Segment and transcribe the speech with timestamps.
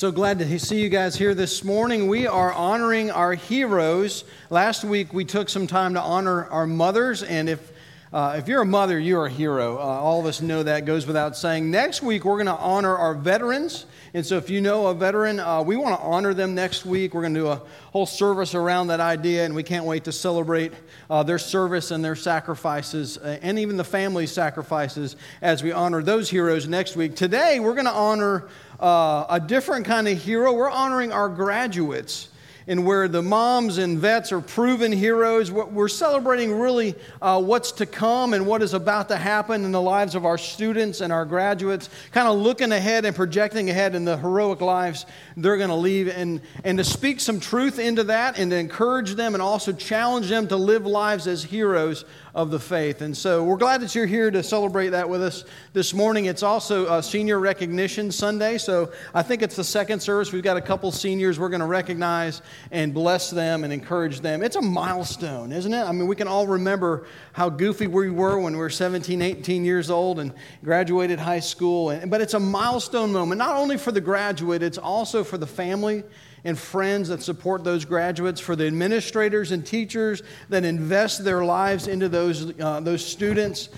[0.00, 2.08] So glad to see you guys here this morning.
[2.08, 4.24] We are honoring our heroes.
[4.48, 7.70] Last week we took some time to honor our mothers, and if
[8.12, 9.76] uh, if you're a mother, you're a hero.
[9.76, 11.70] Uh, all of us know that goes without saying.
[11.70, 13.86] Next week, we're going to honor our veterans.
[14.14, 17.14] And so, if you know a veteran, uh, we want to honor them next week.
[17.14, 17.62] We're going to do a
[17.92, 20.72] whole service around that idea, and we can't wait to celebrate
[21.08, 26.02] uh, their service and their sacrifices, uh, and even the family sacrifices as we honor
[26.02, 27.14] those heroes next week.
[27.14, 28.48] Today, we're going to honor
[28.80, 30.52] uh, a different kind of hero.
[30.52, 32.28] We're honoring our graduates
[32.66, 35.50] and where the moms and vets are proven heroes.
[35.50, 39.80] We're celebrating really uh, what's to come and what is about to happen in the
[39.80, 44.04] lives of our students and our graduates, kind of looking ahead and projecting ahead in
[44.04, 45.04] the heroic lives
[45.36, 49.14] they're going to leave, and, and to speak some truth into that and to encourage
[49.14, 52.04] them and also challenge them to live lives as heroes
[52.40, 53.02] of the faith.
[53.02, 55.44] And so we're glad that you're here to celebrate that with us
[55.74, 56.24] this morning.
[56.24, 60.32] It's also a Senior Recognition Sunday, so I think it's the second service.
[60.32, 62.40] We've got a couple seniors we're going to recognize
[62.70, 64.42] and bless them and encourage them.
[64.42, 65.82] It's a milestone, isn't it?
[65.82, 69.62] I mean, we can all remember how goofy we were when we were 17, 18
[69.62, 70.32] years old and
[70.64, 71.94] graduated high school.
[72.06, 76.04] But it's a milestone moment, not only for the graduate, it's also for the family
[76.44, 81.86] and friends that support those graduates, for the administrators and teachers that invest their lives
[81.86, 83.68] into those, uh, those students.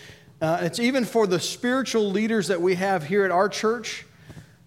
[0.40, 4.04] Uh, it's even for the spiritual leaders that we have here at our church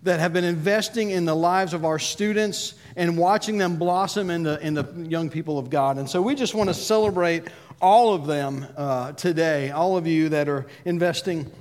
[0.04, 4.44] that have been investing in the lives of our students and watching them blossom in
[4.44, 5.98] the, in the young people of God.
[5.98, 7.44] And so we just want to celebrate
[7.82, 11.52] all of them uh, today, all of you that are investing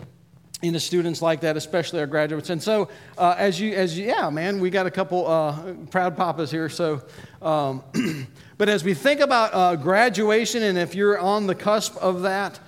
[0.64, 2.50] into students like that, especially our graduates.
[2.50, 6.16] And so, uh, as you, as you, yeah, man, we got a couple uh, proud
[6.16, 6.68] papas here.
[6.68, 7.02] So,
[7.42, 7.82] um,
[8.58, 12.58] but as we think about uh, graduation, and if you're on the cusp of that,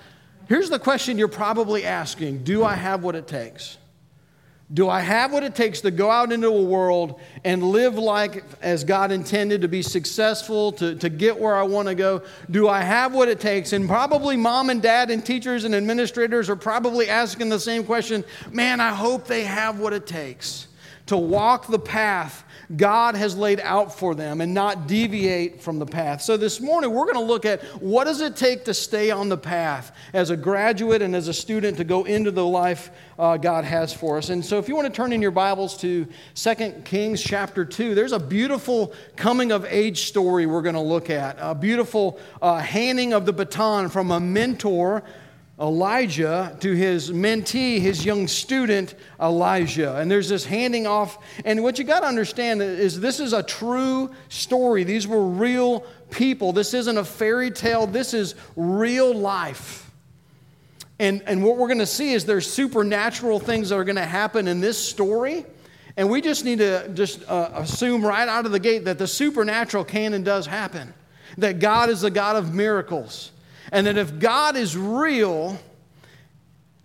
[0.47, 3.77] here's the question you're probably asking: Do I have what it takes?
[4.73, 8.43] Do I have what it takes to go out into a world and live like
[8.61, 12.21] as God intended to be successful, to, to get where I want to go?
[12.51, 13.71] Do I have what it takes?
[13.71, 18.25] And probably mom and dad and teachers and administrators are probably asking the same question
[18.51, 20.67] man, I hope they have what it takes
[21.05, 22.43] to walk the path
[22.75, 26.21] God has laid out for them and not deviate from the path.
[26.21, 29.29] So this morning we're going to look at what does it take to stay on
[29.29, 33.37] the path as a graduate and as a student to go into the life uh,
[33.37, 34.29] God has for us.
[34.29, 37.95] And so if you want to turn in your Bibles to 2 Kings chapter 2,
[37.95, 41.37] there's a beautiful coming of age story we're going to look at.
[41.39, 45.03] A beautiful uh, handing of the baton from a mentor
[45.59, 49.97] Elijah to his mentee, his young student, Elisha.
[49.97, 51.17] And there's this handing off.
[51.45, 54.83] And what you got to understand is this is a true story.
[54.83, 56.53] These were real people.
[56.53, 59.83] This isn't a fairy tale, this is real life.
[60.99, 64.05] And, and what we're going to see is there's supernatural things that are going to
[64.05, 65.45] happen in this story.
[65.95, 69.07] And we just need to just uh, assume right out of the gate that the
[69.07, 70.93] supernatural can and does happen.
[71.39, 73.31] That God is the God of miracles
[73.71, 75.59] and that if God is real,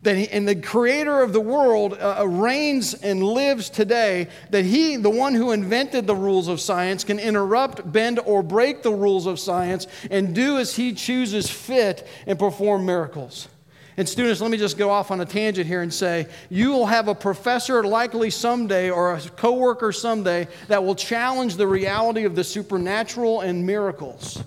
[0.02, 4.64] that he, and the creator of the world uh, uh, reigns and lives today, that
[4.64, 8.92] he, the one who invented the rules of science, can interrupt, bend, or break the
[8.92, 13.48] rules of science and do as he chooses fit and perform miracles.
[13.96, 16.86] And, students, let me just go off on a tangent here and say you will
[16.86, 22.34] have a professor likely someday or a coworker someday that will challenge the reality of
[22.34, 24.42] the supernatural and miracles.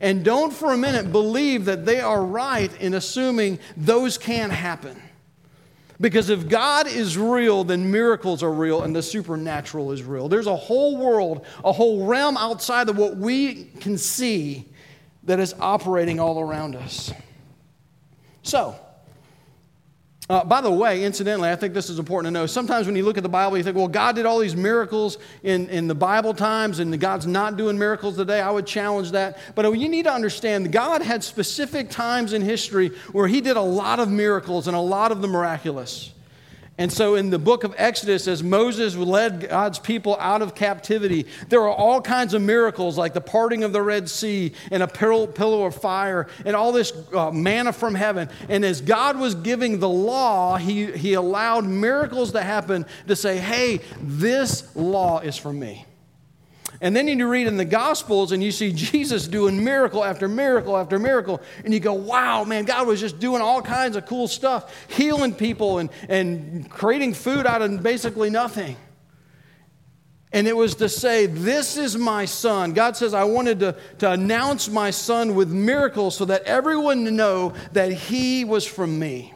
[0.00, 5.00] And don't for a minute believe that they are right in assuming those can't happen.
[6.00, 10.28] Because if God is real, then miracles are real and the supernatural is real.
[10.28, 14.66] There's a whole world, a whole realm outside of what we can see
[15.24, 17.12] that is operating all around us.
[18.42, 18.76] So,
[20.28, 22.46] uh, by the way, incidentally, I think this is important to know.
[22.46, 25.18] Sometimes when you look at the Bible, you think, well, God did all these miracles
[25.44, 28.40] in, in the Bible times and God's not doing miracles today.
[28.40, 29.38] I would challenge that.
[29.54, 33.62] But you need to understand God had specific times in history where He did a
[33.62, 36.12] lot of miracles and a lot of the miraculous.
[36.78, 41.26] And so, in the book of Exodus, as Moses led God's people out of captivity,
[41.48, 44.86] there are all kinds of miracles like the parting of the Red Sea and a
[44.86, 48.28] pillar of fire and all this uh, manna from heaven.
[48.50, 53.38] And as God was giving the law, he, he allowed miracles to happen to say,
[53.38, 55.86] hey, this law is for me.
[56.80, 60.76] And then you read in the Gospels and you see Jesus doing miracle after miracle
[60.76, 61.40] after miracle.
[61.64, 65.34] And you go, wow, man, God was just doing all kinds of cool stuff, healing
[65.34, 68.76] people and, and creating food out of basically nothing.
[70.32, 72.72] And it was to say, This is my son.
[72.72, 77.54] God says, I wanted to, to announce my son with miracles so that everyone know
[77.72, 79.32] that he was from me.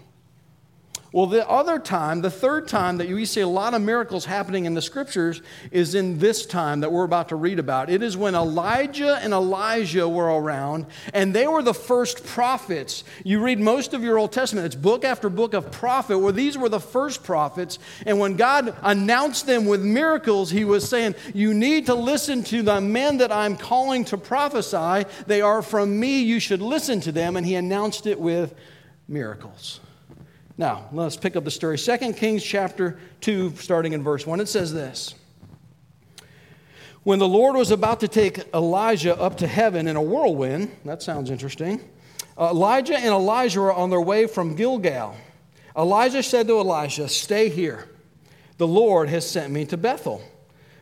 [1.12, 4.64] Well, the other time, the third time that we see a lot of miracles happening
[4.64, 5.42] in the scriptures
[5.72, 7.90] is in this time that we're about to read about.
[7.90, 13.02] It is when Elijah and Elisha were around, and they were the first prophets.
[13.24, 16.56] You read most of your Old Testament, it's book after book of prophet, where these
[16.56, 17.80] were the first prophets.
[18.06, 22.62] And when God announced them with miracles, He was saying, You need to listen to
[22.62, 25.08] the men that I'm calling to prophesy.
[25.26, 26.22] They are from me.
[26.22, 27.36] You should listen to them.
[27.36, 28.54] And He announced it with
[29.08, 29.80] miracles.
[30.60, 31.78] Now, let's pick up the story.
[31.78, 34.40] 2 Kings chapter 2, starting in verse 1.
[34.40, 35.14] It says this
[37.02, 41.02] When the Lord was about to take Elijah up to heaven in a whirlwind, that
[41.02, 41.80] sounds interesting,
[42.36, 45.16] uh, Elijah and Elisha were on their way from Gilgal.
[45.74, 47.88] Elijah said to Elisha, Stay here.
[48.58, 50.20] The Lord has sent me to Bethel.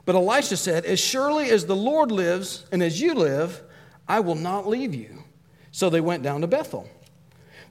[0.04, 3.62] But Elisha said, As surely as the Lord lives and as you live,
[4.08, 5.22] I will not leave you.
[5.70, 6.88] So they went down to Bethel.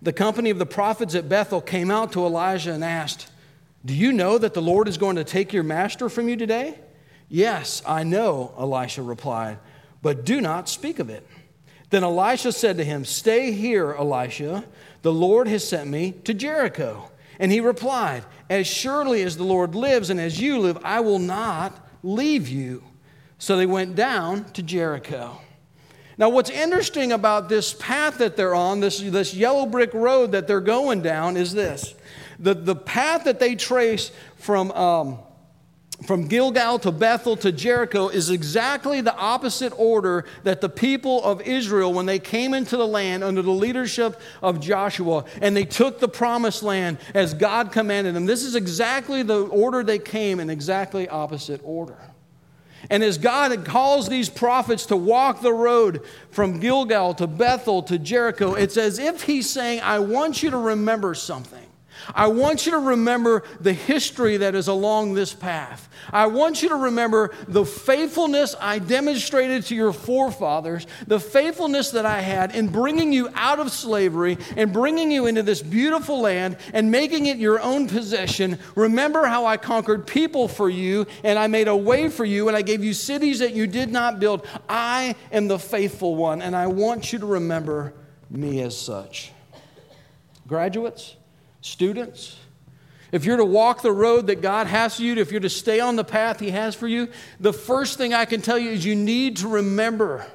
[0.02, 3.30] The company of the prophets at Bethel came out to Elisha and asked,
[3.84, 6.80] Do you know that the Lord is going to take your master from you today?
[7.30, 9.60] Yes, I know, Elisha replied,
[10.02, 11.28] but do not speak of it.
[11.90, 14.64] Then Elijah said to him, Stay here, Elisha.
[15.02, 17.10] The Lord has sent me to Jericho.
[17.40, 21.20] And he replied, As surely as the Lord lives and as you live, I will
[21.20, 22.84] not leave you.
[23.38, 25.40] So they went down to Jericho.
[26.18, 30.48] Now, what's interesting about this path that they're on, this, this yellow brick road that
[30.48, 31.94] they're going down, is this.
[32.40, 35.20] The, the path that they trace from, um,
[36.08, 41.42] from Gilgal to Bethel to Jericho is exactly the opposite order that the people of
[41.42, 46.00] Israel, when they came into the land under the leadership of Joshua and they took
[46.00, 50.50] the promised land as God commanded them, this is exactly the order they came in
[50.50, 51.98] exactly opposite order.
[52.90, 58.00] And as God calls these prophets to walk the road from Gilgal to Bethel to
[58.00, 61.67] Jericho, it's as if He's saying, I want you to remember something.
[62.14, 65.90] I want you to remember the history that is along this path.
[66.12, 72.06] I want you to remember the faithfulness I demonstrated to your forefathers, the faithfulness that
[72.06, 76.58] I had in bringing you out of slavery and bringing you into this beautiful land
[76.74, 78.60] and making it your own possession.
[78.76, 82.58] Remember how I conquered people for you and I made a way for you and
[82.58, 84.46] I gave you cities that you did not build.
[84.70, 87.94] I am the faithful one and I want you to remember
[88.30, 89.32] me as such.
[90.48, 91.16] Graduates,
[91.68, 92.38] students,
[93.12, 95.80] if you're to walk the road that God has for you, if you're to stay
[95.80, 97.08] on the path He has for you,
[97.40, 100.26] the first thing I can tell you is you need to remember.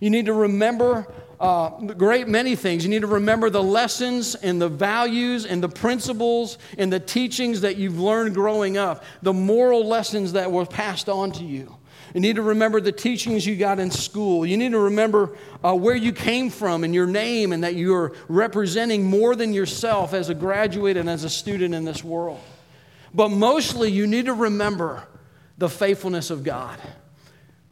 [0.00, 1.06] You need to remember
[1.38, 2.84] uh, great many things.
[2.84, 7.60] You need to remember the lessons and the values and the principles and the teachings
[7.60, 11.75] that you've learned growing up, the moral lessons that were passed on to you.
[12.14, 14.46] You need to remember the teachings you got in school.
[14.46, 18.12] You need to remember uh, where you came from and your name and that you're
[18.28, 22.40] representing more than yourself as a graduate and as a student in this world.
[23.14, 25.06] But mostly, you need to remember
[25.58, 26.78] the faithfulness of God.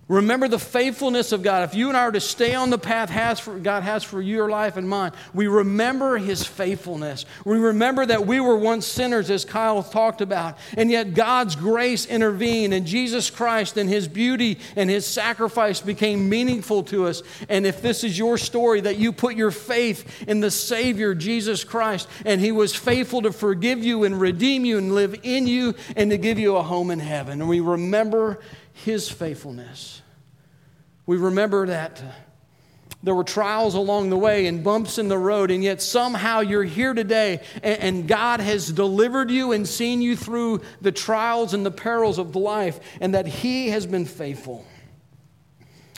[0.06, 1.64] Remember the faithfulness of God.
[1.64, 4.20] If you and I are to stay on the path has for, God has for
[4.20, 7.24] your life and mine, we remember His faithfulness.
[7.46, 12.04] We remember that we were once sinners, as Kyle talked about, and yet God's grace
[12.04, 17.22] intervened, and Jesus Christ and His beauty and His sacrifice became meaningful to us.
[17.48, 21.64] And if this is your story, that you put your faith in the Savior, Jesus
[21.64, 25.74] Christ, and He was faithful to forgive you and redeem you and live in you
[25.96, 27.40] and to give you a home in heaven.
[27.40, 28.38] And we remember
[28.74, 30.02] his faithfulness.
[31.06, 32.02] We remember that
[33.02, 36.64] there were trials along the way and bumps in the road, and yet somehow you're
[36.64, 41.70] here today, and, God has delivered you and seen you through the trials and the
[41.70, 44.66] perils of life, and that He has been faithful.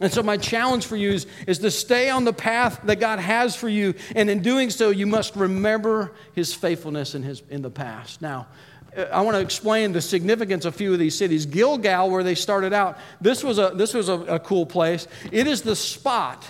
[0.01, 3.21] And so, my challenge for you is, is to stay on the path that God
[3.21, 7.63] has for you, and in doing so, you must remember His faithfulness in, his, in
[7.63, 8.21] the past.
[8.21, 8.49] Now,
[8.97, 11.45] I want to explain the significance of a few of these cities.
[11.47, 15.07] Gilgal, where they started out, this was a, this was a, a cool place.
[15.33, 16.47] It is the spot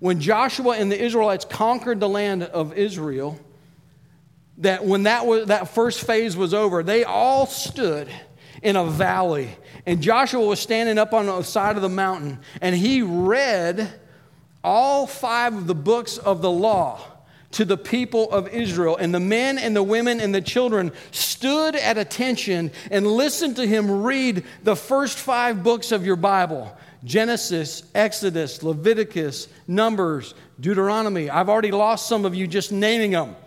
[0.00, 3.40] when Joshua and the Israelites conquered the land of Israel,
[4.58, 8.08] that when that, was, that first phase was over, they all stood
[8.62, 9.56] in a valley.
[9.86, 13.92] And Joshua was standing up on the side of the mountain, and he read
[14.62, 17.00] all five of the books of the law
[17.54, 18.96] to the people of Israel.
[18.96, 23.66] And the men and the women and the children stood at attention and listened to
[23.66, 31.28] him read the first five books of your Bible Genesis, Exodus, Leviticus, Numbers, Deuteronomy.
[31.28, 33.36] I've already lost some of you just naming them.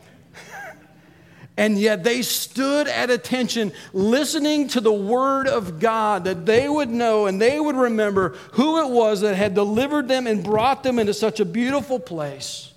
[1.59, 6.89] And yet they stood at attention, listening to the word of God, that they would
[6.89, 10.99] know and they would remember who it was that had delivered them and brought them
[10.99, 12.73] into such a beautiful place.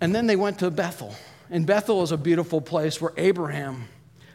[0.00, 1.14] And then they went to Bethel.
[1.50, 3.88] And Bethel is a beautiful place where Abraham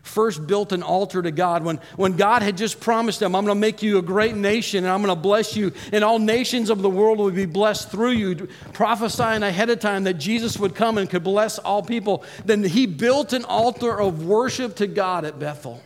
[0.04, 1.64] first built an altar to God.
[1.64, 4.84] When, when God had just promised him, I'm going to make you a great nation
[4.84, 7.90] and I'm going to bless you, and all nations of the world will be blessed
[7.90, 12.24] through you, prophesying ahead of time that Jesus would come and could bless all people,
[12.44, 15.82] then he built an altar of worship to God at Bethel.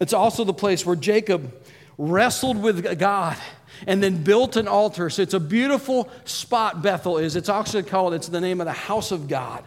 [0.00, 1.54] It's also the place where Jacob
[1.96, 3.38] wrestled with God
[3.86, 5.10] and then built an altar.
[5.10, 7.36] So it's a beautiful spot, Bethel is.
[7.36, 9.64] It's actually called, it's the name of the house of God.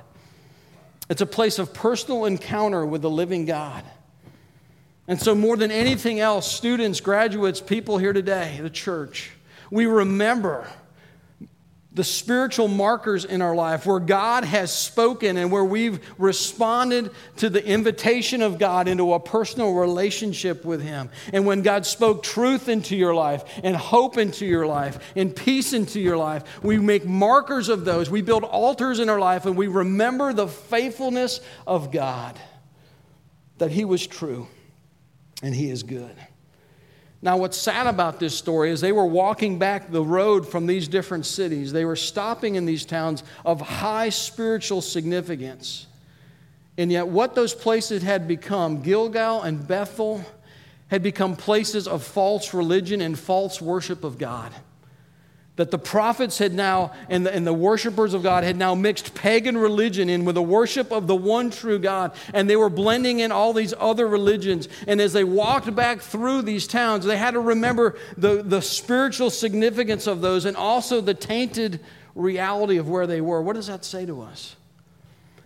[1.09, 3.83] It's a place of personal encounter with the living God.
[5.07, 9.31] And so, more than anything else, students, graduates, people here today, the church,
[9.71, 10.67] we remember
[11.97, 17.49] the spiritual markers in our life where God has spoken and where we've responded to
[17.49, 21.09] the invitation of God into a personal relationship with Him.
[21.33, 25.73] And when God spoke truth into your life and hope into your life and peace
[25.73, 28.11] into your life, we make markers of those.
[28.11, 32.39] We build altars in our life and we remember the faithfulness of God
[33.57, 34.47] that He was true
[35.41, 36.15] and He is good.
[37.21, 40.87] Now, what's sad about this story is they were walking back the road from these
[40.87, 41.71] different cities.
[41.71, 45.87] They were stopping in these towns of high spiritual significance.
[46.77, 50.23] And yet, what those places had become, Gilgal and Bethel,
[50.89, 54.53] had become places of false religion and false worship of God
[55.57, 59.15] that the prophets had now, and the, and the worshipers of God had now mixed
[59.15, 62.13] pagan religion in with the worship of the one true God.
[62.33, 64.69] And they were blending in all these other religions.
[64.87, 69.31] And as they walked back through these towns, they had to remember the, the spiritual
[69.31, 71.79] significance of those and also the tainted
[72.13, 73.41] reality of where they were.
[73.41, 74.55] What does that say to us?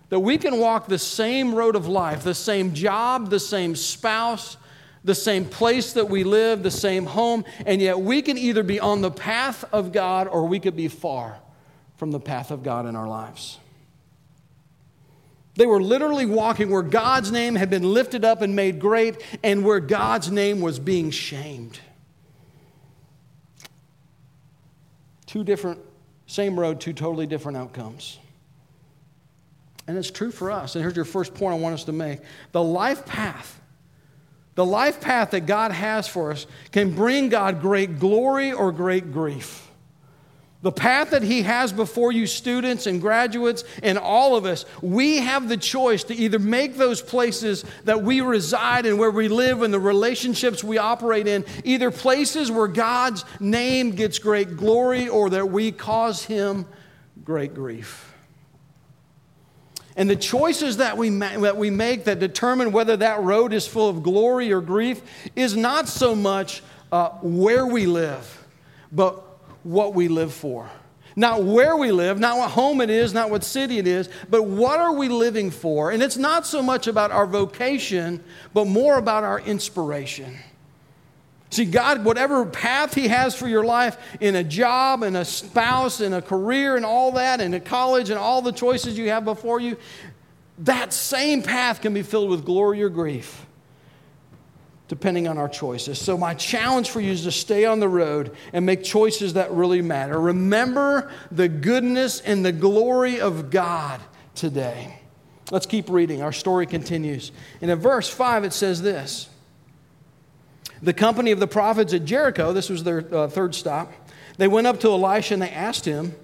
[0.10, 4.58] That we can walk the same road of life, the same job, the same spouse,
[5.04, 8.80] the same place that we live, the same home, and yet we can either be
[8.80, 11.40] on the path of God or we could be far
[11.98, 13.60] from the path of God in our lives.
[15.56, 19.66] They were literally walking where God's name had been lifted up and made great, and
[19.66, 21.80] where God's name was being shamed.
[25.26, 25.80] Two different,
[26.28, 28.18] same road, two totally different outcomes.
[29.88, 30.76] And it's true for us.
[30.76, 33.61] And here's your first point I want us to make the life path
[34.56, 39.12] the life path that God has for us can bring God great glory or great
[39.12, 39.70] grief.
[40.62, 45.18] The path that He has before you, students and graduates, and all of us, we
[45.18, 49.64] have the choice to either make those places that we reside and where we live
[49.64, 55.32] and the relationships we operate in, either places where God's name gets great glory or
[55.32, 56.68] that we cause Him
[57.24, 58.11] great grief.
[59.96, 63.68] And the choices that we, ma- that we make that determine whether that road is
[63.68, 65.02] full of glory or grief
[65.36, 68.48] is not so much uh, where we live,
[68.92, 69.24] but
[69.64, 70.70] what we live for.
[71.16, 74.44] Not where we live, not what home it is, not what city it is, but
[74.44, 75.92] what are we living for?
[75.92, 80.38] And it's not so much about our vocation, but more about our inspiration.
[81.52, 86.00] See, God, whatever path He has for your life in a job, in a spouse,
[86.00, 89.26] in a career, and all that, in a college, and all the choices you have
[89.26, 89.76] before you,
[90.60, 93.46] that same path can be filled with glory or grief,
[94.88, 96.00] depending on our choices.
[96.00, 99.52] So, my challenge for you is to stay on the road and make choices that
[99.52, 100.18] really matter.
[100.22, 104.00] Remember the goodness and the glory of God
[104.36, 105.00] today.
[105.52, 106.22] Let's keep reading.
[106.22, 107.34] Our story continues.
[107.62, 109.28] And in verse 5, it says this
[110.82, 113.92] the company of the prophets at Jericho, this was their uh, third stop,
[114.38, 116.16] they went up to Elisha and they asked him,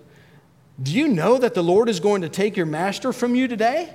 [0.82, 3.94] Do you know that the Lord is going to take your master from you today?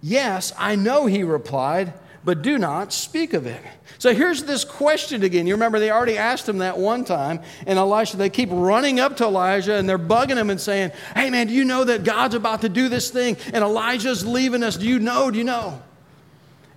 [0.00, 1.92] Yes, I know, he replied,
[2.24, 3.60] but do not speak of it.
[3.98, 5.46] So here's this question again.
[5.46, 9.16] You remember they already asked him that one time, and Elisha, they keep running up
[9.16, 12.36] to Elisha and they're bugging him and saying, Hey man, do you know that God's
[12.36, 14.76] about to do this thing and Elijah's leaving us?
[14.76, 15.30] Do you know?
[15.30, 15.82] Do you know?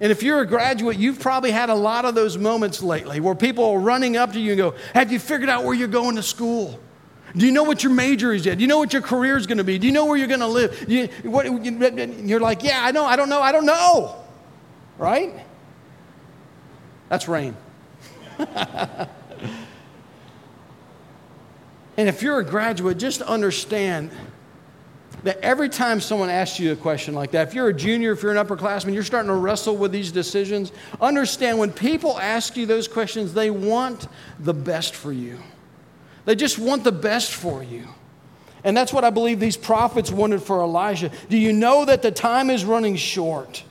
[0.02, 3.36] And if you're a graduate, you've probably had a lot of those moments lately where
[3.36, 6.16] people are running up to you and go, Have you figured out where you're going
[6.16, 6.80] to school?
[7.38, 8.58] Do you know what your major is yet?
[8.58, 9.78] Do you know what your career is going to be?
[9.78, 10.90] Do you know where you're going to live?
[10.90, 14.16] You, what, you're like, Yeah, I know, I don't know, I don't know.
[14.98, 15.36] Right?
[17.08, 17.56] That's rain.
[18.40, 19.08] and
[21.96, 24.10] if you're a graduate, just understand
[25.24, 28.24] that every time someone asks you a question like that, if you're a junior, if
[28.24, 32.66] you're an upperclassman, you're starting to wrestle with these decisions, understand when people ask you
[32.66, 34.08] those questions, they want
[34.40, 35.40] the best for you.
[36.26, 37.88] They just want the best for you.
[38.64, 41.12] And that's what I believe these prophets wanted for Elisha.
[41.30, 43.64] Do you know that the time is running short?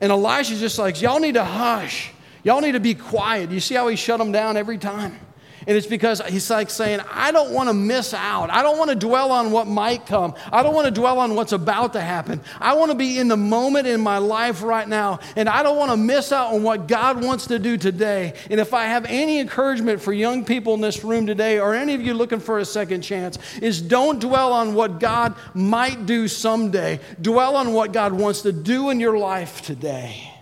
[0.00, 2.10] And Elisha's just like, y'all need to hush.
[2.42, 3.50] Y'all need to be quiet.
[3.50, 5.18] You see how he shut them down every time?
[5.66, 8.50] And it's because he's like saying, I don't want to miss out.
[8.50, 10.34] I don't want to dwell on what might come.
[10.52, 12.40] I don't want to dwell on what's about to happen.
[12.60, 15.20] I want to be in the moment in my life right now.
[15.36, 18.34] And I don't want to miss out on what God wants to do today.
[18.50, 21.94] And if I have any encouragement for young people in this room today, or any
[21.94, 26.28] of you looking for a second chance, is don't dwell on what God might do
[26.28, 27.00] someday.
[27.20, 30.33] Dwell on what God wants to do in your life today.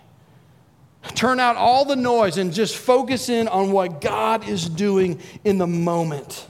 [1.15, 5.57] Turn out all the noise and just focus in on what God is doing in
[5.57, 6.47] the moment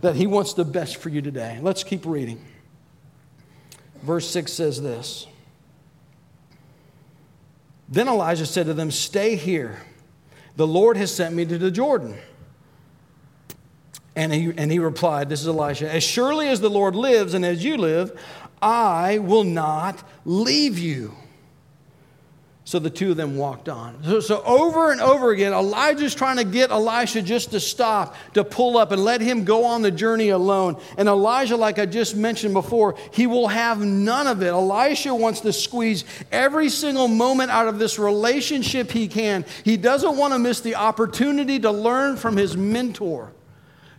[0.00, 1.58] that He wants the best for you today.
[1.60, 2.40] Let's keep reading.
[4.02, 5.26] Verse 6 says this
[7.88, 9.82] Then Elijah said to them, Stay here.
[10.56, 12.16] The Lord has sent me to the Jordan.
[14.16, 17.44] And he, and he replied, This is Elisha, As surely as the Lord lives and
[17.44, 18.20] as you live,
[18.60, 21.14] I will not leave you.
[22.68, 23.96] So the two of them walked on.
[24.04, 28.44] So, so, over and over again, Elijah's trying to get Elisha just to stop, to
[28.44, 30.78] pull up and let him go on the journey alone.
[30.98, 34.48] And Elisha, like I just mentioned before, he will have none of it.
[34.48, 39.46] Elisha wants to squeeze every single moment out of this relationship he can.
[39.64, 43.32] He doesn't want to miss the opportunity to learn from his mentor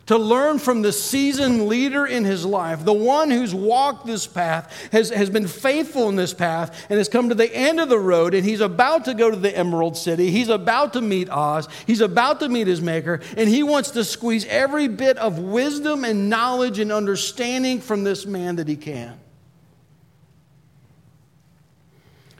[0.10, 4.89] to learn from the seasoned leader in his life, the one who's walked this path,
[4.92, 8.00] has, has been faithful in this path, and has come to the end of the
[8.00, 10.32] road, and he's about to go to the Emerald City.
[10.32, 11.68] He's about to meet Oz.
[11.86, 16.04] He's about to meet his Maker, and he wants to squeeze every bit of wisdom
[16.04, 19.20] and knowledge and understanding from this man that he can.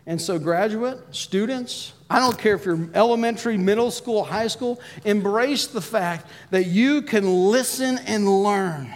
[0.10, 5.68] And so, graduate, students, I don't care if you're elementary, middle school, high school, embrace
[5.68, 8.92] the fact that you can listen and learn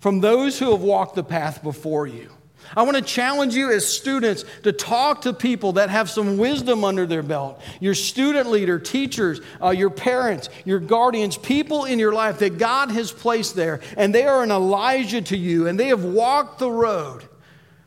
[0.00, 2.28] from those who have walked the path before you.
[2.76, 6.82] I want to challenge you as students to talk to people that have some wisdom
[6.82, 7.62] under their belt.
[7.78, 12.90] Your student leader, teachers, uh, your parents, your guardians, people in your life that God
[12.90, 16.68] has placed there, and they are an Elijah to you, and they have walked the
[16.72, 17.28] road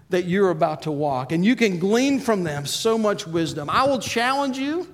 [0.10, 1.32] that you're about to walk.
[1.32, 3.70] And you can glean from them so much wisdom.
[3.70, 4.88] I will challenge you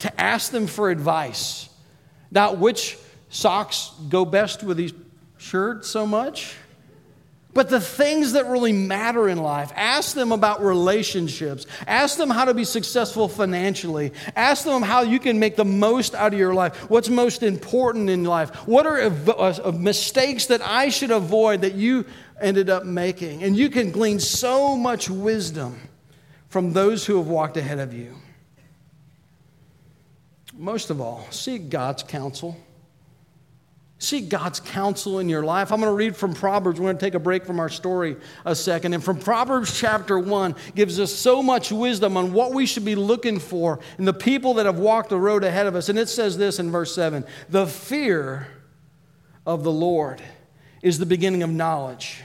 [0.00, 1.68] to ask them for advice.
[2.30, 2.98] Not which
[3.28, 4.92] socks go best with these
[5.38, 6.54] shirts so much,
[7.52, 9.72] but the things that really matter in life.
[9.74, 11.66] Ask them about relationships.
[11.86, 14.12] Ask them how to be successful financially.
[14.36, 16.76] Ask them how you can make the most out of your life.
[16.88, 18.54] What's most important in life?
[18.68, 22.06] What are uh, mistakes that I should avoid that you
[22.40, 23.42] ended up making.
[23.42, 25.78] And you can glean so much wisdom
[26.48, 28.14] from those who have walked ahead of you.
[30.54, 32.56] Most of all, seek God's counsel.
[33.98, 35.70] Seek God's counsel in your life.
[35.70, 36.80] I'm going to read from Proverbs.
[36.80, 38.94] We're going to take a break from our story a second.
[38.94, 42.94] And from Proverbs chapter 1 gives us so much wisdom on what we should be
[42.94, 45.90] looking for in the people that have walked the road ahead of us.
[45.90, 48.48] And it says this in verse 7 The fear
[49.46, 50.22] of the Lord
[50.82, 52.22] is the beginning of knowledge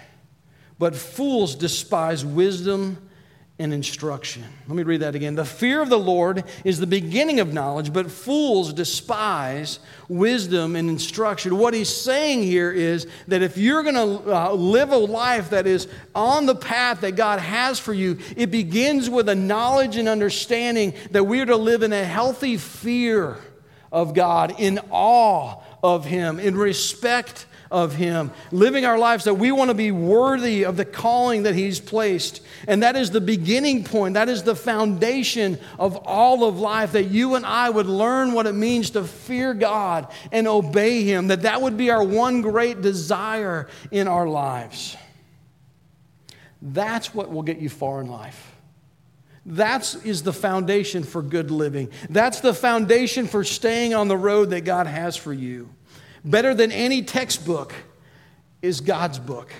[0.78, 2.98] but fools despise wisdom
[3.58, 4.44] and instruction.
[4.68, 5.36] Let me read that again.
[5.36, 10.90] The fear of the Lord is the beginning of knowledge, but fools despise wisdom and
[10.90, 11.58] instruction.
[11.58, 15.68] What he's saying here is that if you're going to uh, live a life that
[15.68, 20.10] is on the path that God has for you, it begins with a knowledge and
[20.10, 23.38] understanding that we are to live in a healthy fear
[23.90, 29.52] of God, in awe of Him, in respect of Him, living our lives that we
[29.52, 32.42] want to be worthy of the calling that He's placed.
[32.68, 37.06] And that is the beginning point, that is the foundation of all of life, that
[37.06, 41.44] you and I would learn what it means to fear God and obey Him, that
[41.44, 44.96] that would be our one great desire in our lives.
[46.62, 48.54] That's what will get you far in life.
[49.48, 51.92] That is the foundation for good living.
[52.10, 55.70] That's the foundation for staying on the road that God has for you.
[56.26, 57.74] Better than any textbook
[58.62, 59.54] is God's book.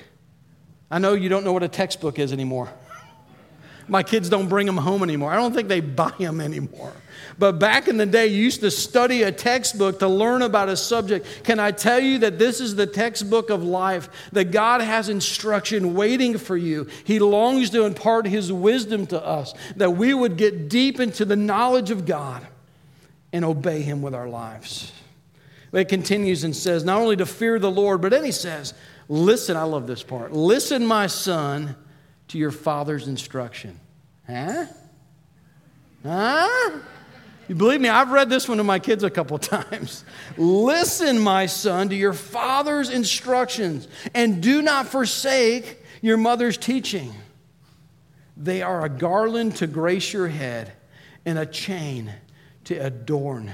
[0.90, 2.70] I know you don't know what a textbook is anymore.
[3.88, 5.32] My kids don't bring them home anymore.
[5.32, 6.92] I don't think they buy them anymore.
[7.38, 10.78] But back in the day, you used to study a textbook to learn about a
[10.78, 11.44] subject.
[11.44, 14.10] Can I tell you that this is the textbook of life?
[14.32, 16.88] That God has instruction waiting for you.
[17.04, 21.36] He longs to impart His wisdom to us, that we would get deep into the
[21.36, 22.46] knowledge of God
[23.32, 24.92] and obey Him with our lives.
[25.76, 28.74] It continues and says, not only to fear the Lord, but then he says,
[29.08, 30.32] Listen, I love this part.
[30.32, 31.76] Listen, my son,
[32.30, 33.80] to your father's instruction.
[34.26, 34.66] Huh?
[36.04, 36.80] Huh?
[37.48, 40.04] You believe me, I've read this one to my kids a couple times.
[40.38, 47.14] Listen, my son, to your father's instructions, and do not forsake your mother's teaching.
[48.38, 50.74] They are a garland to grace your head
[51.26, 52.12] and a chain
[52.66, 53.54] to adorn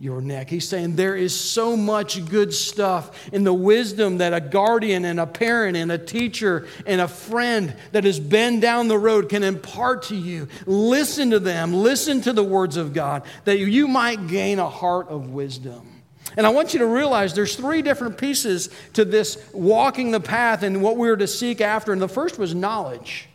[0.00, 0.48] your neck.
[0.48, 5.18] He's saying there is so much good stuff in the wisdom that a guardian and
[5.18, 9.42] a parent and a teacher and a friend that has been down the road can
[9.42, 10.46] impart to you.
[10.66, 15.08] Listen to them, listen to the words of God, that you might gain a heart
[15.08, 16.02] of wisdom.
[16.36, 20.62] And I want you to realize there's three different pieces to this walking the path
[20.62, 21.92] and what we are to seek after.
[21.92, 23.28] And the first was knowledge.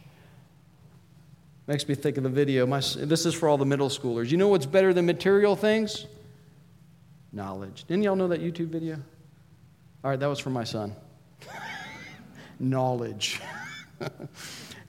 [1.67, 2.65] Makes me think of the video.
[2.65, 4.29] My, this is for all the middle schoolers.
[4.29, 6.05] You know what's better than material things?
[7.33, 7.85] Knowledge.
[7.87, 8.95] Didn't y'all know that YouTube video?
[10.03, 10.95] All right, that was for my son.
[12.59, 13.41] knowledge.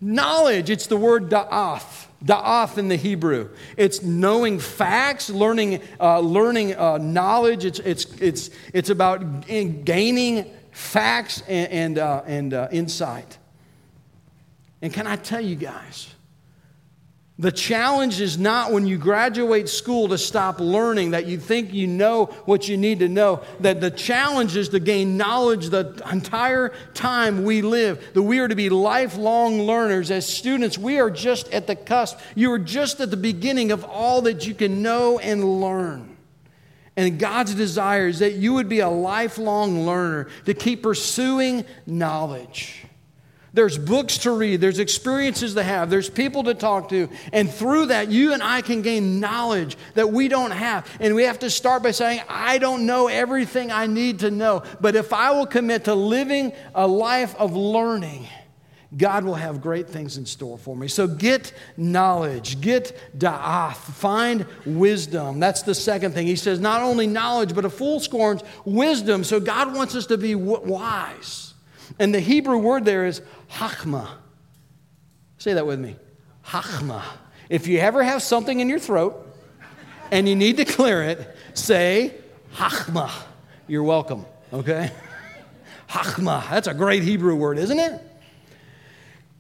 [0.01, 2.07] knowledge, it's the word da'ath.
[2.25, 3.51] Da'ath in the Hebrew.
[3.77, 7.65] It's knowing facts, learning, uh, learning uh, knowledge.
[7.65, 13.39] It's, it's, it's, it's about gaining facts and, and, uh, and uh, insight.
[14.83, 16.14] And can I tell you guys,
[17.37, 21.89] the challenge is not when you graduate school to stop learning that you think you
[21.89, 23.43] know what you need to know.
[23.59, 28.13] That the challenge is to gain knowledge the entire time we live.
[28.15, 30.13] That we are to be lifelong learners.
[30.13, 32.21] As students, we are just at the cusp.
[32.37, 36.17] You are just at the beginning of all that you can know and learn.
[36.97, 42.87] And God's desire is that you would be a lifelong learner to keep pursuing knowledge.
[43.55, 47.09] There's books to read, there's experiences to have, there's people to talk to.
[47.33, 50.91] And through that, you and I can gain knowledge that we don't have.
[50.99, 54.65] And we have to start by saying, I don't know everything I need to know.
[54.81, 58.27] But if I will commit to living a life of learning,
[58.97, 60.89] God will have great things in store for me.
[60.89, 65.39] So get knowledge, get da'ath, find wisdom.
[65.39, 66.27] That's the second thing.
[66.27, 69.23] He says, not only knowledge, but a fool scorns wisdom.
[69.23, 71.44] So God wants us to be wise.
[71.99, 74.09] And the Hebrew word there is Hachma.
[75.39, 75.97] Say that with me.
[76.47, 77.03] Hachma.
[77.49, 79.27] If you ever have something in your throat
[80.11, 82.15] and you need to clear it, say
[82.55, 83.11] Hachma.
[83.67, 84.91] You're welcome, okay?
[85.89, 86.49] Hachma.
[86.51, 88.01] That's a great Hebrew word, isn't it?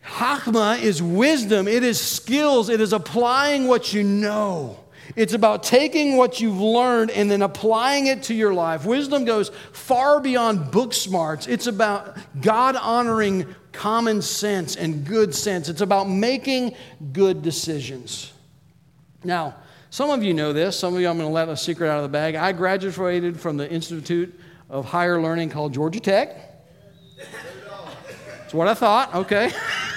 [0.05, 4.84] Hachma is wisdom, it is skills, it is applying what you know.
[5.17, 8.85] It's about taking what you've learned and then applying it to your life.
[8.85, 11.47] Wisdom goes far beyond book smarts.
[11.47, 15.69] It's about God honoring common sense and good sense.
[15.69, 16.75] It's about making
[17.13, 18.33] good decisions.
[19.23, 19.57] Now,
[19.91, 20.79] some of you know this.
[20.79, 22.35] Some of you, I'm going to let a secret out of the bag.
[22.35, 24.39] I graduated from the Institute
[24.69, 26.37] of Higher Learning called Georgia Tech.
[28.41, 29.53] That's what I thought, okay.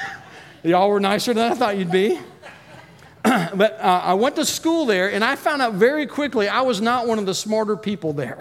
[0.63, 2.19] Y'all were nicer than I thought you'd be.
[3.55, 6.81] but uh, I went to school there, and I found out very quickly I was
[6.81, 8.39] not one of the smarter people there.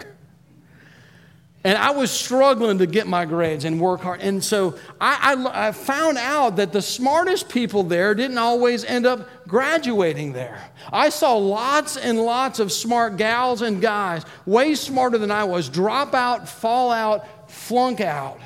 [1.64, 4.20] And I was struggling to get my grades and work hard.
[4.20, 9.05] And so I, I, I, found out that the smartest people there didn't always end
[9.05, 10.62] up graduating there.
[10.92, 15.68] I saw lots and lots of smart gals and guys, way smarter than I was,
[15.68, 18.38] drop out, fall out, flunk out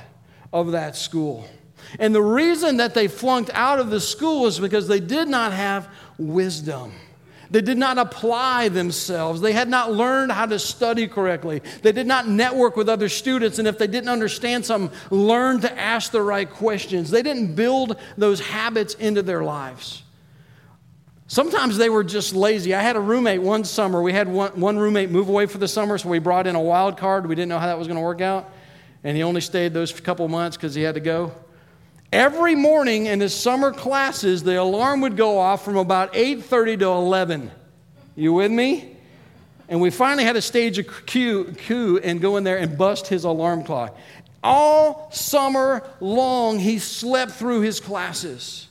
[0.50, 1.46] of that school.
[1.98, 5.52] And the reason that they flunked out of the school was because they did not
[5.52, 5.88] have
[6.20, 6.92] wisdom.
[7.50, 9.40] They did not apply themselves.
[9.40, 11.62] They had not learned how to study correctly.
[11.82, 13.58] They did not network with other students.
[13.58, 17.10] And if they didn't understand something, learn to ask the right questions.
[17.10, 20.04] They didn't build those habits into their lives.
[21.26, 22.72] Sometimes they were just lazy.
[22.72, 24.00] I had a roommate one summer.
[24.00, 26.60] We had one, one roommate move away for the summer, so we brought in a
[26.60, 27.26] wild card.
[27.26, 28.48] We didn't know how that was going to work out.
[29.02, 31.32] And he only stayed those couple months because he had to go.
[32.12, 36.86] Every morning in his summer classes, the alarm would go off from about 8:30 to
[36.86, 37.50] 11.
[38.16, 38.96] You with me?
[39.68, 43.22] And we finally had to stage a queue and go in there and bust his
[43.22, 43.96] alarm clock.
[44.42, 48.66] All summer long, he slept through his classes.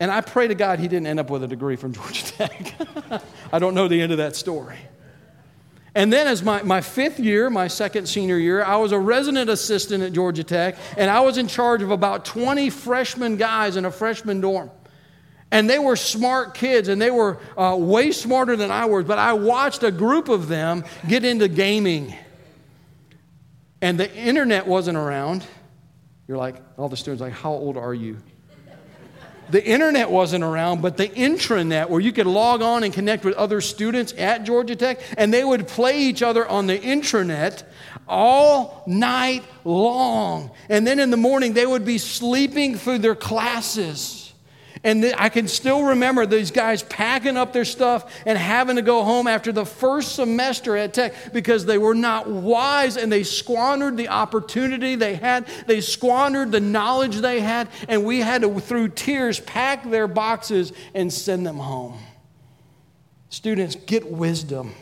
[0.00, 2.74] And I pray to God he didn't end up with a degree from Georgia Tech.
[3.52, 4.78] I don't know the end of that story.
[5.94, 9.48] And then, as my, my fifth year, my second senior year, I was a resident
[9.48, 13.84] assistant at Georgia Tech, and I was in charge of about 20 freshman guys in
[13.84, 14.72] a freshman dorm.
[15.52, 19.20] And they were smart kids, and they were uh, way smarter than I was, but
[19.20, 22.12] I watched a group of them get into gaming.
[23.80, 25.46] And the internet wasn't around.
[26.26, 28.16] You're like, all the students, like, how old are you?
[29.50, 33.34] The internet wasn't around, but the intranet where you could log on and connect with
[33.34, 37.62] other students at Georgia Tech, and they would play each other on the intranet
[38.08, 40.50] all night long.
[40.68, 44.23] And then in the morning, they would be sleeping through their classes.
[44.84, 49.02] And I can still remember these guys packing up their stuff and having to go
[49.02, 53.96] home after the first semester at Tech because they were not wise and they squandered
[53.96, 55.46] the opportunity they had.
[55.66, 60.74] They squandered the knowledge they had, and we had to, through tears, pack their boxes
[60.94, 61.98] and send them home.
[63.30, 64.74] Students, get wisdom.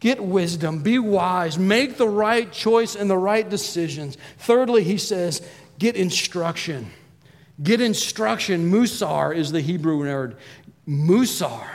[0.00, 4.18] Get wisdom, be wise, make the right choice and the right decisions.
[4.38, 6.90] Thirdly, he says, get instruction.
[7.60, 8.70] Get instruction.
[8.70, 10.36] Musar is the Hebrew word.
[10.86, 11.66] Musar.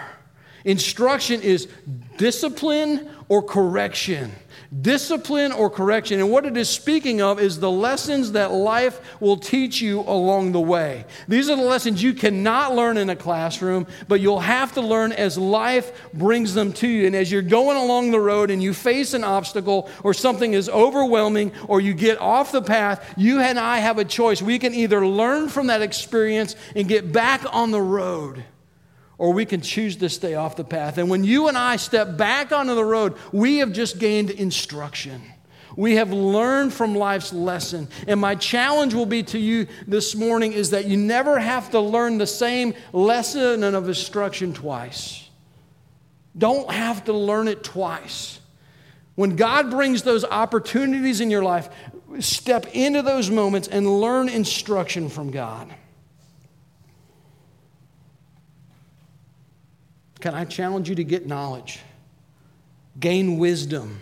[0.63, 1.67] Instruction is
[2.17, 4.31] discipline or correction
[4.81, 6.19] discipline or correction.
[6.19, 10.51] And what it is speaking of is the lessons that life will teach you along
[10.51, 11.05] the way.
[11.27, 15.11] These are the lessons you cannot learn in a classroom, but you'll have to learn
[15.11, 17.07] as life brings them to you.
[17.07, 20.69] And as you're going along the road and you face an obstacle or something is
[20.69, 24.41] overwhelming or you get off the path, you and I have a choice.
[24.41, 28.43] We can either learn from that experience and get back on the road
[29.17, 30.97] or we can choose to stay off the path.
[30.97, 35.21] And when you and I step back onto the road, we have just gained instruction.
[35.75, 37.87] We have learned from life's lesson.
[38.07, 41.79] And my challenge will be to you this morning is that you never have to
[41.79, 45.29] learn the same lesson of instruction twice.
[46.37, 48.39] Don't have to learn it twice.
[49.15, 51.69] When God brings those opportunities in your life,
[52.19, 55.73] step into those moments and learn instruction from God.
[60.27, 61.79] Can I challenge you to get knowledge,
[62.99, 64.01] gain wisdom,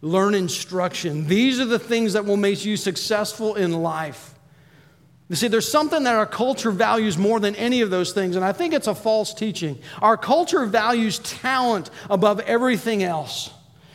[0.00, 1.26] learn instruction?
[1.26, 4.34] These are the things that will make you successful in life.
[5.28, 8.42] You see, there's something that our culture values more than any of those things, and
[8.42, 9.78] I think it's a false teaching.
[10.00, 13.50] Our culture values talent above everything else.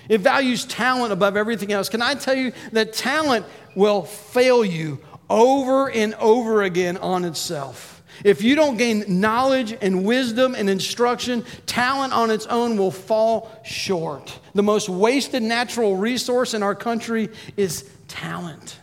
[0.08, 1.90] It values talent above everything else.
[1.90, 7.99] Can I tell you that talent will fail you over and over again on itself?
[8.23, 13.51] If you don't gain knowledge and wisdom and instruction, talent on its own will fall
[13.63, 14.39] short.
[14.53, 18.79] The most wasted natural resource in our country is talent.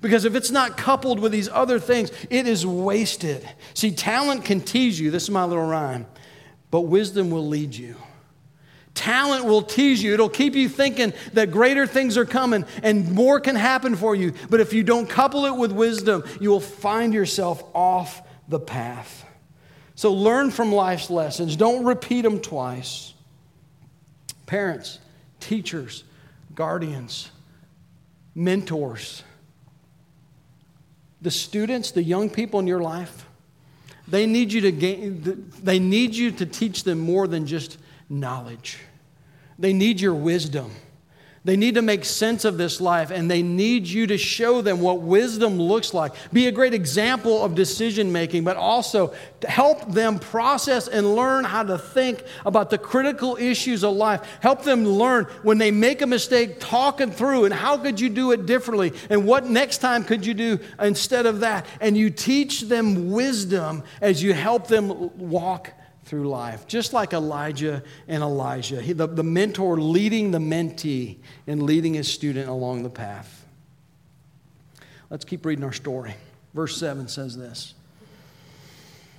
[0.00, 3.46] Because if it's not coupled with these other things, it is wasted.
[3.74, 5.10] See, talent can tease you.
[5.10, 6.06] This is my little rhyme.
[6.70, 7.96] But wisdom will lead you.
[8.94, 10.14] Talent will tease you.
[10.14, 14.32] It'll keep you thinking that greater things are coming and more can happen for you.
[14.48, 19.24] But if you don't couple it with wisdom, you will find yourself off the path.
[19.94, 23.14] So learn from life's lessons, don't repeat them twice.
[24.46, 24.98] Parents,
[25.38, 26.04] teachers,
[26.54, 27.30] guardians,
[28.34, 29.22] mentors,
[31.22, 33.26] the students, the young people in your life,
[34.08, 38.78] they need you to gain, they need you to teach them more than just knowledge.
[39.58, 40.70] They need your wisdom.
[41.42, 44.80] They need to make sense of this life and they need you to show them
[44.80, 46.12] what wisdom looks like.
[46.34, 49.14] Be a great example of decision making, but also
[49.48, 54.20] help them process and learn how to think about the critical issues of life.
[54.40, 58.32] Help them learn when they make a mistake, talking through and how could you do
[58.32, 61.64] it differently and what next time could you do instead of that.
[61.80, 65.72] And you teach them wisdom as you help them walk
[66.10, 71.62] through life, just like Elijah and Elisha, he, the, the mentor leading the mentee and
[71.62, 73.46] leading his student along the path.
[75.08, 76.16] Let's keep reading our story.
[76.52, 77.74] Verse 7 says this.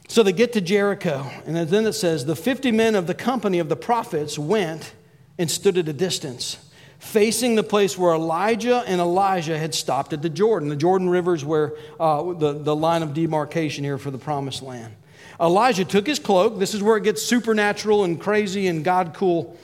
[0.09, 3.59] So they get to Jericho, and then it says, The 50 men of the company
[3.59, 4.93] of the prophets went
[5.37, 6.57] and stood at a distance,
[6.99, 10.67] facing the place where Elijah and Elisha had stopped at the Jordan.
[10.67, 14.61] The Jordan River is where uh, the, the line of demarcation here for the promised
[14.61, 14.93] land.
[15.39, 16.59] Elijah took his cloak.
[16.59, 19.57] This is where it gets supernatural and crazy and God cool.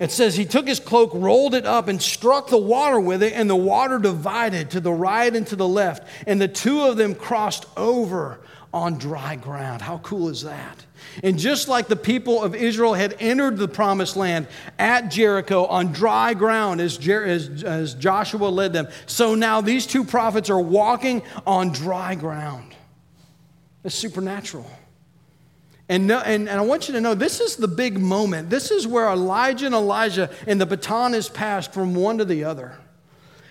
[0.00, 3.32] It says he took his cloak, rolled it up, and struck the water with it,
[3.32, 6.06] and the water divided to the right and to the left.
[6.26, 8.40] And the two of them crossed over
[8.72, 9.80] on dry ground.
[9.80, 10.84] How cool is that?
[11.22, 14.48] And just like the people of Israel had entered the promised land
[14.80, 19.86] at Jericho on dry ground as, Jer- as, as Joshua led them, so now these
[19.86, 22.73] two prophets are walking on dry ground.
[23.84, 24.68] It's supernatural.
[25.88, 28.48] And, no, and, and I want you to know this is the big moment.
[28.48, 32.44] This is where Elijah and Elisha and the baton is passed from one to the
[32.44, 32.78] other.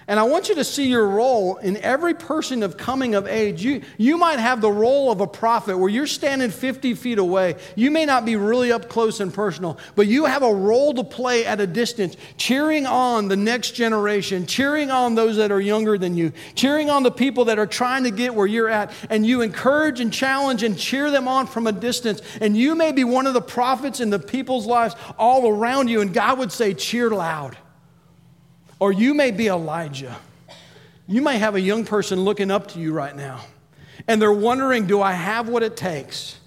[0.07, 3.63] And I want you to see your role in every person of coming of age.
[3.63, 7.55] You, you might have the role of a prophet where you're standing 50 feet away.
[7.75, 11.03] You may not be really up close and personal, but you have a role to
[11.03, 15.97] play at a distance, cheering on the next generation, cheering on those that are younger
[15.97, 18.91] than you, cheering on the people that are trying to get where you're at.
[19.09, 22.21] And you encourage and challenge and cheer them on from a distance.
[22.41, 26.01] And you may be one of the prophets in the people's lives all around you,
[26.01, 27.57] and God would say, cheer loud.
[28.83, 30.17] Or you may be Elijah.
[31.07, 33.39] You may have a young person looking up to you right now,
[34.09, 36.37] and they're wondering, Do I have what it takes?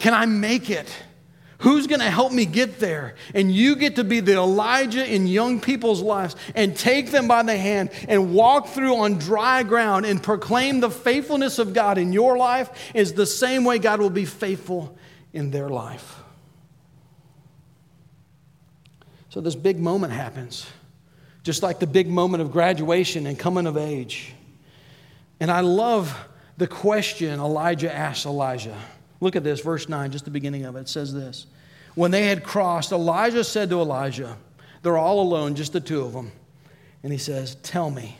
[0.00, 0.92] Can I make it?
[1.58, 3.14] Who's going to help me get there?
[3.32, 7.44] And you get to be the Elijah in young people's lives and take them by
[7.44, 12.12] the hand and walk through on dry ground and proclaim the faithfulness of God in
[12.12, 14.98] your life is the same way God will be faithful
[15.32, 16.23] in their life.
[19.34, 20.64] So this big moment happens,
[21.42, 24.32] just like the big moment of graduation and coming of age.
[25.40, 26.16] And I love
[26.56, 28.78] the question Elijah asked Elisha.
[29.18, 30.82] Look at this, verse 9, just the beginning of it.
[30.82, 31.48] It says this
[31.96, 34.36] When they had crossed, Elijah said to Elisha,
[34.82, 36.30] They're all alone, just the two of them.
[37.02, 38.16] And he says, Tell me,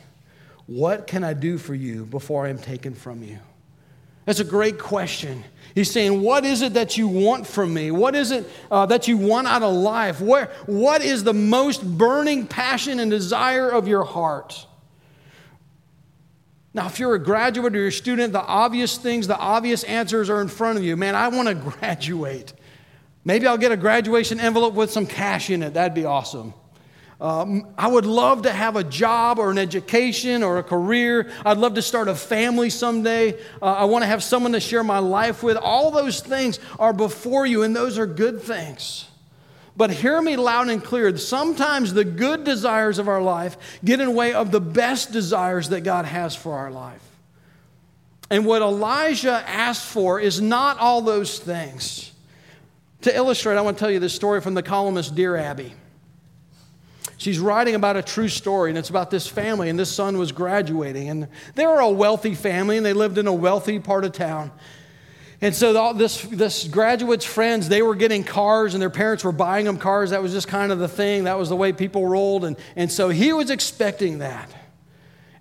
[0.65, 3.39] what can I do for you before I am taken from you?
[4.25, 5.45] That's a great question.
[5.75, 7.91] He's saying, What is it that you want from me?
[7.91, 10.21] What is it uh, that you want out of life?
[10.21, 14.65] Where, what is the most burning passion and desire of your heart?
[16.73, 20.29] Now, if you're a graduate or you're a student, the obvious things, the obvious answers
[20.29, 20.95] are in front of you.
[20.95, 22.53] Man, I want to graduate.
[23.25, 25.73] Maybe I'll get a graduation envelope with some cash in it.
[25.73, 26.53] That'd be awesome.
[27.19, 31.31] Um, I would love to have a job or an education or a career.
[31.45, 33.39] I'd love to start a family someday.
[33.61, 35.55] Uh, I want to have someone to share my life with.
[35.55, 39.07] All those things are before you, and those are good things.
[39.77, 41.15] But hear me loud and clear.
[41.17, 45.69] Sometimes the good desires of our life get in the way of the best desires
[45.69, 47.01] that God has for our life.
[48.29, 52.11] And what Elisha asked for is not all those things.
[53.01, 55.73] To illustrate, I want to tell you this story from the columnist Dear Abby.
[57.17, 60.31] She's writing about a true story, and it's about this family, and this son was
[60.31, 61.09] graduating.
[61.09, 64.51] And they were a wealthy family, and they lived in a wealthy part of town.
[65.41, 69.65] And so this, this graduate's friends, they were getting cars, and their parents were buying
[69.65, 70.09] them cars.
[70.09, 71.25] That was just kind of the thing.
[71.25, 72.45] That was the way people rolled.
[72.45, 74.49] And, and so he was expecting that.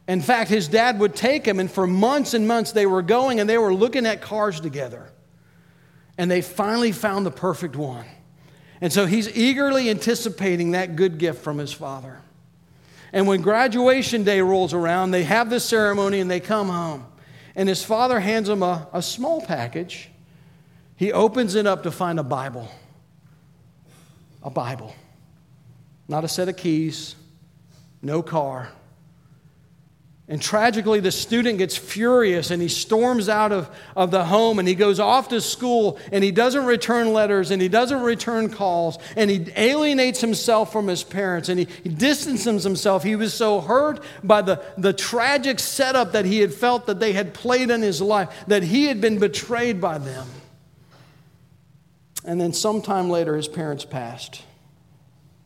[0.07, 3.41] In fact, his dad would take him, and for months and months they were going
[3.41, 5.11] and they were looking at cars together.
[6.19, 8.05] And they finally found the perfect one.
[8.81, 12.21] And so he's eagerly anticipating that good gift from his father.
[13.13, 17.07] And when graduation day rolls around, they have this ceremony and they come home.
[17.55, 20.11] And his father hands him a, a small package.
[20.97, 22.69] He opens it up to find a Bible.
[24.43, 24.95] A Bible.
[26.09, 27.15] Not a set of keys,
[28.03, 28.71] no car
[30.27, 34.67] and tragically, the student gets furious and he storms out of, of the home and
[34.67, 38.99] he goes off to school and he doesn't return letters and he doesn't return calls
[39.17, 43.03] and he alienates himself from his parents and he, he distances himself.
[43.03, 47.13] He was so hurt by the, the tragic setup that he had felt that they
[47.13, 50.27] had played in his life, that he had been betrayed by them.
[52.25, 54.43] And then sometime later, his parents passed.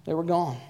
[0.07, 0.61] They were gone.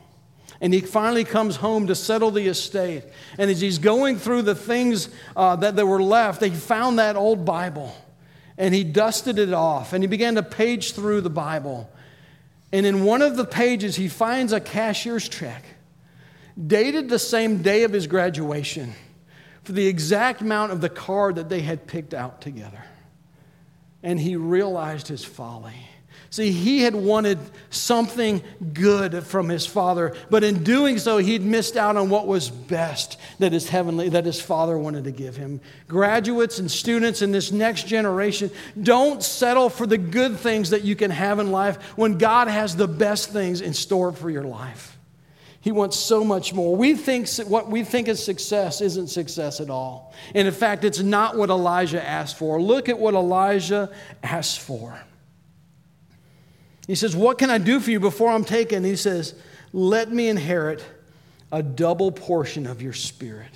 [0.61, 3.05] And he finally comes home to settle the estate.
[3.39, 7.17] And as he's going through the things uh, that, that were left, he found that
[7.17, 7.95] old Bible.
[8.57, 9.93] And he dusted it off.
[9.93, 11.89] And he began to page through the Bible.
[12.73, 15.65] And in one of the pages, he finds a cashier's check
[16.67, 18.93] dated the same day of his graduation
[19.63, 22.83] for the exact amount of the card that they had picked out together.
[24.03, 25.88] And he realized his folly.
[26.31, 27.39] See, he had wanted
[27.71, 28.43] something
[28.75, 33.19] good from his father, but in doing so, he'd missed out on what was best
[33.39, 35.61] that his heavenly, that his father wanted to give him.
[35.87, 38.51] Graduates and students in this next generation,
[38.83, 42.77] don't settle for the good things that you can have in life when God has
[42.77, 44.99] the best things in store for your life.
[45.63, 46.77] He wants so much more.
[46.77, 50.15] We think what we think is success isn't success at all.
[50.35, 52.61] And in fact, it's not what Elisha asked for.
[52.61, 53.91] Look at what Elisha
[54.23, 55.01] asked for.
[56.89, 58.83] He says, What can I do for you before I'm taken?
[58.83, 59.35] He says,
[59.73, 60.85] Let me inherit
[61.53, 63.53] a double portion of your spirit.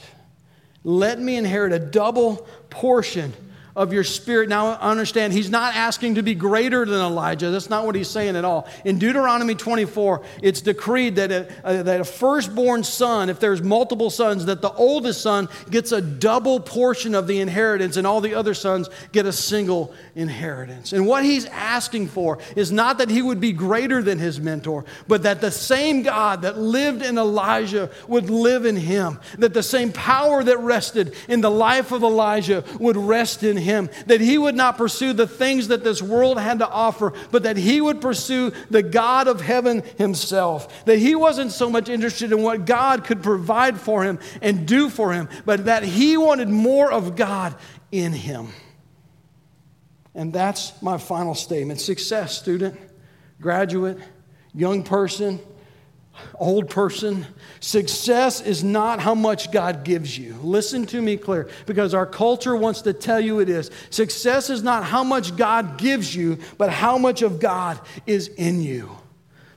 [0.85, 3.33] Let me inherit a double portion
[3.75, 4.49] of your spirit.
[4.49, 7.51] Now, understand, he's not asking to be greater than Elijah.
[7.51, 8.69] That's not what he's saying at all.
[8.85, 14.11] In Deuteronomy 24, it's decreed that a, a, that a firstborn son, if there's multiple
[14.11, 18.35] sons, that the oldest son gets a double portion of the inheritance, and all the
[18.35, 20.93] other sons get a single inheritance.
[20.93, 24.85] And what he's asking for is not that he would be greater than his mentor,
[25.09, 29.63] but that the same God that lived in Elijah would live in him, that the
[29.63, 34.37] same power that rested in the life of Elijah would rest in him, that he
[34.37, 38.01] would not pursue the things that this world had to offer, but that he would
[38.01, 40.85] pursue the God of heaven himself.
[40.85, 44.89] That he wasn't so much interested in what God could provide for him and do
[44.91, 47.57] for him, but that he wanted more of God
[47.91, 48.49] in him.
[50.15, 51.81] And that's my final statement.
[51.81, 52.79] Success, student,
[53.41, 53.99] graduate,
[54.55, 55.41] young person,
[56.35, 57.27] old person.
[57.61, 60.35] Success is not how much God gives you.
[60.43, 63.71] Listen to me clear, because our culture wants to tell you it is.
[63.91, 68.63] Success is not how much God gives you, but how much of God is in
[68.63, 68.91] you.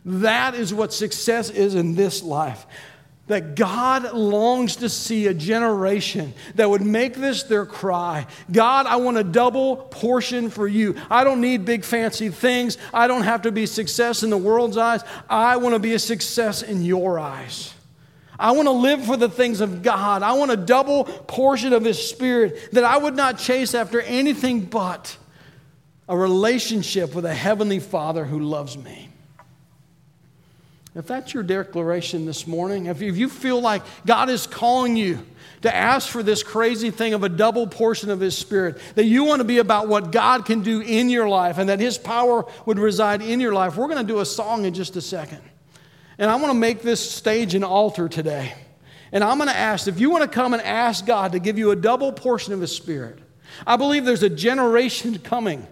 [0.06, 2.66] That is what success is in this life.
[3.28, 8.28] That God longs to see a generation that would make this their cry.
[8.52, 10.96] God, I want a double portion for you.
[11.10, 12.78] I don't need big fancy things.
[12.94, 15.02] I don't have to be success in the world's eyes.
[15.28, 17.74] I want to be a success in your eyes.
[18.38, 20.22] I want to live for the things of God.
[20.22, 24.62] I want a double portion of His Spirit that I would not chase after anything
[24.62, 25.18] but
[26.08, 29.10] a relationship with a Heavenly Father who loves me.
[30.96, 35.26] If that's your declaration this morning, if you feel like God is calling you
[35.62, 39.26] to ask for this crazy thing of a double portion of His Spirit, that you
[39.26, 42.46] want to be about what God can do in your life and that His power
[42.66, 45.41] would reside in your life, we're going to do a song in just a second.
[46.18, 48.54] And I want to make this stage an altar today.
[49.12, 51.58] And I'm going to ask if you want to come and ask God to give
[51.58, 53.20] you a double portion of His Spirit.
[53.68, 55.68] I believe there's a generation coming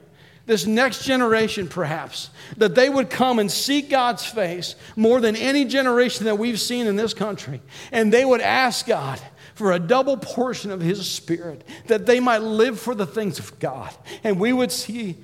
[0.46, 5.66] this next generation perhaps, that they would come and seek God's face more than any
[5.66, 7.62] generation that we've seen in this country.
[7.92, 9.22] And they would ask God
[9.56, 13.58] for a double portion of His Spirit, that they might live for the things of
[13.60, 13.94] God.
[14.24, 15.16] And we would see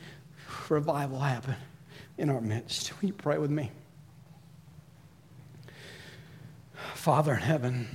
[0.70, 1.56] revival happen
[2.18, 2.94] in our midst.
[3.02, 3.72] Will you pray with me?
[6.94, 7.88] Father in heaven,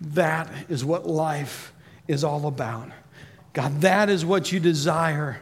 [0.00, 1.72] that is what life
[2.06, 2.90] is all about.
[3.56, 5.40] God, that is what you desire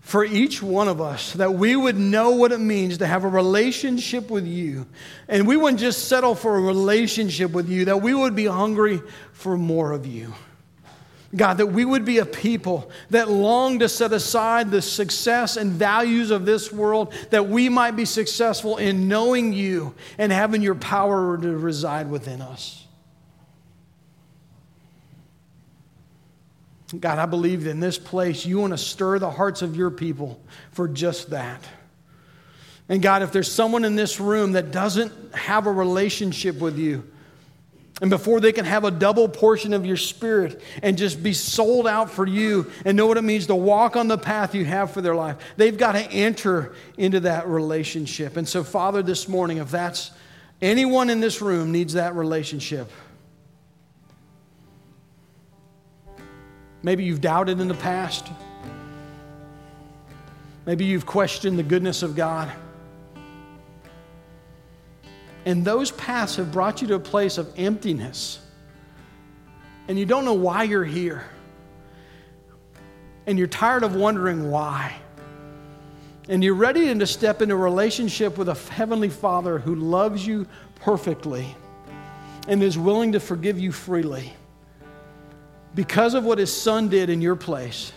[0.00, 3.28] for each one of us, that we would know what it means to have a
[3.28, 4.86] relationship with you.
[5.28, 9.02] And we wouldn't just settle for a relationship with you, that we would be hungry
[9.34, 10.32] for more of you.
[11.36, 15.70] God, that we would be a people that long to set aside the success and
[15.70, 20.76] values of this world, that we might be successful in knowing you and having your
[20.76, 22.83] power to reside within us.
[27.00, 30.40] God, I believe in this place you want to stir the hearts of your people
[30.72, 31.62] for just that.
[32.88, 37.04] And God, if there's someone in this room that doesn't have a relationship with you,
[38.02, 41.86] and before they can have a double portion of your spirit and just be sold
[41.86, 44.90] out for you and know what it means to walk on the path you have
[44.90, 48.36] for their life, they've got to enter into that relationship.
[48.36, 50.10] And so, Father, this morning, if that's
[50.60, 52.90] anyone in this room needs that relationship,
[56.84, 58.28] Maybe you've doubted in the past.
[60.66, 62.52] Maybe you've questioned the goodness of God.
[65.46, 68.38] And those paths have brought you to a place of emptiness.
[69.88, 71.24] And you don't know why you're here.
[73.26, 74.94] And you're tired of wondering why.
[76.28, 80.46] And you're ready to step into a relationship with a Heavenly Father who loves you
[80.76, 81.46] perfectly
[82.46, 84.34] and is willing to forgive you freely
[85.74, 87.92] because of what his son did in your place,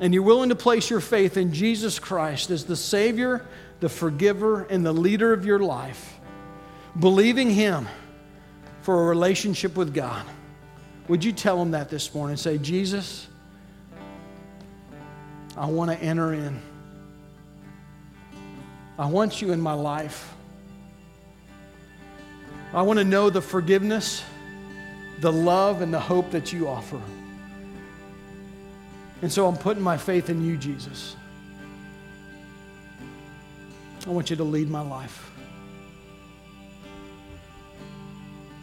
[0.00, 3.46] and you're willing to place your faith in Jesus Christ as the Savior,
[3.80, 6.18] the forgiver, and the leader of your life,
[6.98, 7.88] believing him
[8.82, 10.24] for a relationship with God,
[11.08, 12.36] would you tell him that this morning?
[12.36, 13.26] Say, Jesus,
[15.56, 16.60] I want to enter in.
[18.98, 20.34] I want you in my life.
[22.74, 24.22] I want to know the forgiveness
[25.20, 27.00] the love and the hope that you offer.
[29.20, 31.16] And so I'm putting my faith in you, Jesus.
[34.06, 35.30] I want you to lead my life.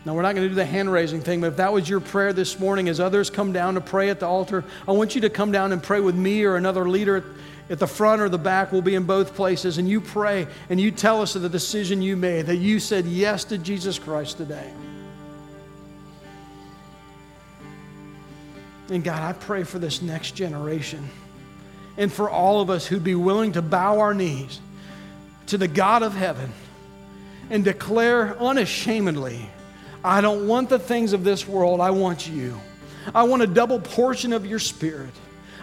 [0.05, 1.99] Now, we're not going to do the hand raising thing, but if that was your
[1.99, 5.21] prayer this morning, as others come down to pray at the altar, I want you
[5.21, 7.25] to come down and pray with me or another leader
[7.71, 8.71] at the front or the back.
[8.71, 9.79] We'll be in both places.
[9.79, 13.05] And you pray and you tell us of the decision you made, that you said
[13.05, 14.71] yes to Jesus Christ today.
[18.89, 21.09] And God, I pray for this next generation
[21.97, 24.59] and for all of us who'd be willing to bow our knees
[25.47, 26.51] to the God of heaven
[27.49, 29.49] and declare unashamedly,
[30.03, 32.59] I don't want the things of this world, I want you.
[33.13, 35.13] I want a double portion of your spirit.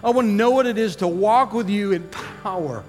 [0.02, 2.84] I want to know what it is to walk with you in power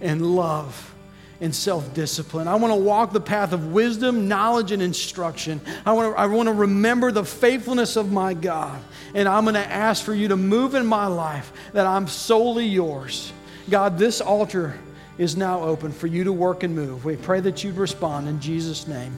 [0.00, 0.94] and love
[1.40, 2.48] and self discipline.
[2.48, 5.60] I want to walk the path of wisdom, knowledge, and instruction.
[5.84, 8.80] I want, to, I want to remember the faithfulness of my God.
[9.14, 12.66] And I'm going to ask for you to move in my life that I'm solely
[12.66, 13.32] yours.
[13.70, 14.78] God, this altar
[15.16, 17.04] is now open for you to work and move.
[17.04, 19.16] We pray that you'd respond in Jesus' name.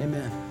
[0.00, 0.41] Amen.